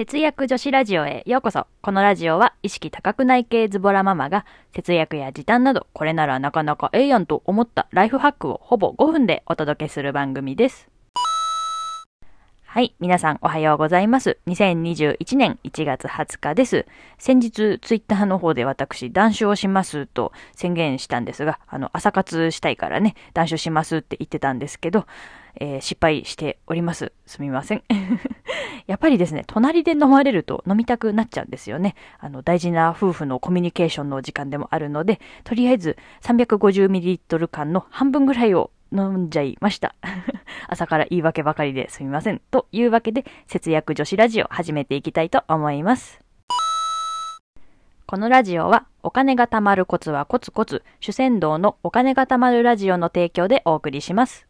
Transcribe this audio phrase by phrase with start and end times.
[0.00, 1.66] 節約女子ラジオへようこそ。
[1.82, 10.88] このラジオは意識高くない系ズボラママが節約や時短などこれならなかなかええやんと思ったライフハックをほぼ5分でお届けする番組です。
[12.64, 12.94] はい。
[12.98, 14.38] 皆さんおはようございます。
[14.46, 16.86] 2021年1月20日です。
[17.18, 25.04] 先日、ツイッターの方で私、断酒をしますと宣言したんですが、あの、朝活したいからね、断酒しますって言ってたんですけど、
[25.56, 27.12] えー失敗しております。
[27.26, 27.82] すみません。
[28.90, 31.94] やっぱりですね、隣で飲まれると飲みたくなっちゃうんですよね。
[32.18, 39.94] あの、大事な夫婦のコミュニケーションの時間でもあるので、とりあえず 350ml 缶の半分ぐらいを飲んじゃいました。
[40.66, 42.40] 朝から言い訳ばかりですみません。
[42.50, 46.20] というわけで、節約女子ラジオ始めていきたいと思います。
[48.06, 54.49] このラジオは、お金が貯まるコツはコツコツ、主戦道のお金が貯まるラジオの提供でお送りします。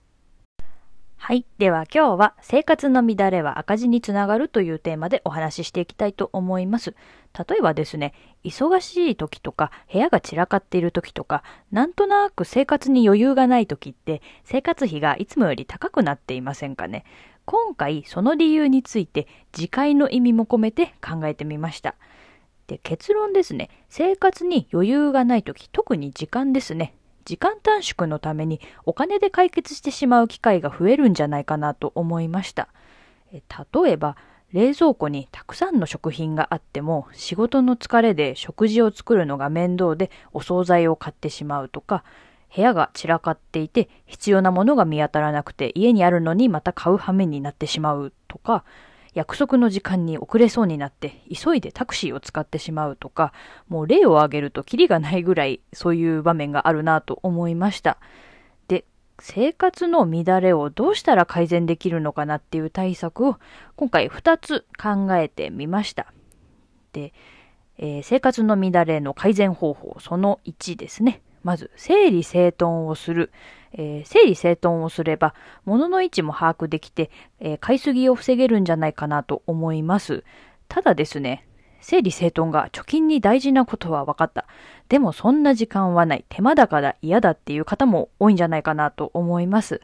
[1.22, 1.44] はい。
[1.58, 6.94] では今日は生活の乱れは赤字につながるというテーマでお話ししていきたいと思います。
[7.38, 17.04] 例えばですね、忙しい時とか部屋が散らかっている時とか、なんとなく生活に余裕がない時って生活費がいつもより高くなっていませんかね。
[17.44, 21.96] 今回その理由について次回の意味も込めて考えてみました。
[22.66, 23.68] で、結論ですね。
[23.90, 26.94] 生活に余裕がない時、特に時間ですね。
[27.30, 32.66] 時間短縮のためにお金で解決してしまう機会が増えるんじゃないかなと思いました。
[33.32, 33.40] え
[33.72, 34.16] 例えば、
[34.52, 42.02] 冷蔵庫にたくさんの食品があっても仕事の疲れで食事を作るのが面倒でお惣菜を買ってしまうとか、
[42.52, 48.64] 部屋が散らかっていて必要なものが見当たらなくて家にあるのにまた買う羽目になってしまうとか、
[49.14, 53.32] 約束の時間に遅れそうになって急いでタクシーを使ってしまうとか、
[53.68, 57.98] もう例を挙げるとキリがないぐらいそういう場面があるなと思いました。
[58.68, 58.84] で、
[59.18, 63.38] 生活の乱れをどうしたら改善できるのかなっていう対策を
[63.76, 66.12] 今回2つ考えてみました。
[66.92, 67.12] で、
[67.78, 71.22] えー生活の乱れの改善方法その1ですね。
[71.42, 73.32] まず、整理整頓をする。
[73.72, 75.34] えー整理整頓をすれば、
[75.64, 80.24] 物の位置も把握できて、えー買いすぎを防げるんじゃないかなと思います。
[80.68, 81.46] ただですね、
[81.80, 84.46] 整理整頓が貯金に大事なことは分かった。
[84.88, 86.24] でもそんな時間はない。
[86.28, 89.80] 手間だから嫌だっていう方も多いんじゃないかなと思います。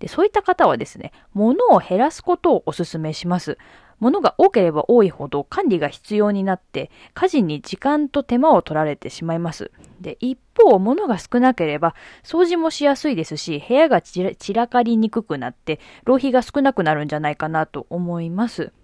[0.00, 3.58] でそういった方はですね、物を減らすことをお勧めします。
[4.04, 9.70] 物が多ければ多いほど管理が必要になって、家事に時間と手間を取られてしまいます。
[9.98, 18.74] で、一方、物が少なければ、掃除もしやすいですし、部屋が散ら散らかりにくくなって、浪費が少なくなるんじゃないかなと思います。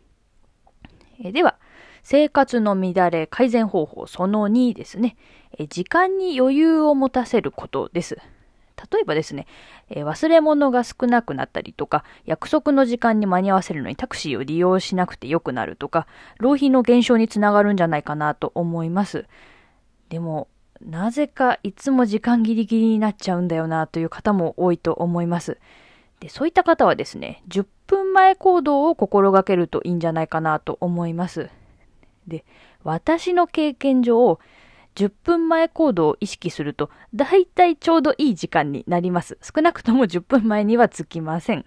[1.23, 1.59] えでは、
[2.03, 5.19] 生活の乱れ改善方法その2ですね。
[5.59, 8.17] え時間に余裕を持たせることです。
[8.93, 9.47] 例えばですね、
[9.89, 16.07] えー忘れ物が少なくなったりとか、約束の時間に間に合わせるのにタクシーを利用しなくてよくなるとか、
[16.39, 19.27] 浪費の減少につながるんじゃないかなと思います。
[20.09, 20.49] でも、
[20.81, 25.59] なぜかいつも時間ギリギリになっちゃうんだよなという方も多いと思います。
[26.21, 31.51] で、そういった方はですね、10分前行動を心がけるといいんじゃないかなと思います。
[32.27, 32.45] で、
[32.83, 34.39] 私の経験上、
[34.95, 39.39] 10分前行動を意識すると、だいたいちょうどいい時間になります。
[39.43, 41.65] 少なくとも10分前にはつきません。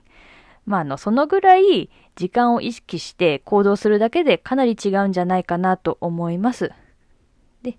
[0.66, 6.72] まあ、あの、そのぐらい時間を意識して行動するだけでかなり違うんじゃないかなと思います。
[7.64, 7.78] で、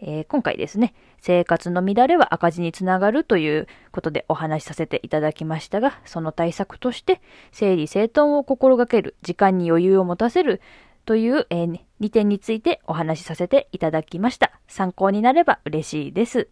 [0.00, 7.20] えー今回ですね、生活の乱れは赤字につながるということでお話しさせていただきましたが、その対策として、
[7.50, 10.60] 整理整頓を心がける、時間に余裕を持たせる
[11.08, 14.60] という、え2点についてお話しさせていただきました。
[14.66, 16.50] 参考になれば嬉しいです。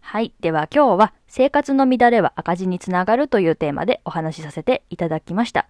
[0.00, 0.34] はい。
[0.40, 5.66] では今日は生活の乱れは赤字につながるというテーマでお話しさせていただきました。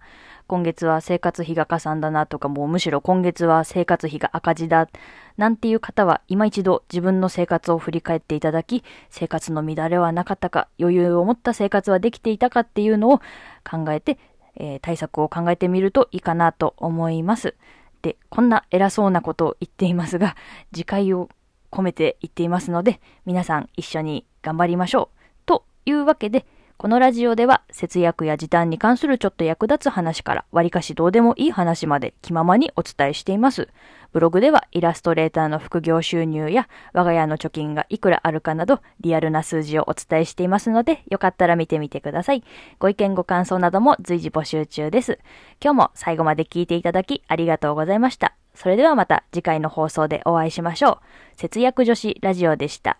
[0.47, 4.89] 今月は生活費が加算だなとか、もうむしろ今月は生活費が赤字だ、
[5.37, 13.19] なんていう方は今一度自分の生活を振り返っていただき、生活の乱れはなかったか、余裕を持った生活はできていたかっていうのを
[13.63, 14.17] 考えて、
[14.55, 17.55] えー対策を考えてみるといいかなと思います。
[18.01, 20.35] で、こんな偉そうなことを言っていますが、
[20.73, 21.29] 次回を
[21.71, 25.17] 込めて言っていますので、皆さん一緒に頑張りましょう。
[25.45, 26.45] というわけで、
[26.79, 33.67] このラジオでは節約や時短に関するちょっと役立つ話から割かしどうでもいい話まで気ままにお伝えしています。
[34.13, 42.45] ブログではイラストレーターの副業収入や我が家の貯金がいくらあるかなどリアルな数字をお伝えしていますのでよかったら見てみてください。
[42.79, 45.19] ご意見ご感想なども随時募集中です。
[45.61, 48.35] 今日も最後まで聞いていただきありがとうございました。
[48.55, 50.97] それではまた次回の放送でお会いしましょう。
[51.35, 52.97] 節約女子ラジオでした。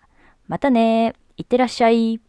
[0.48, 2.20] またねいってらっしゃい。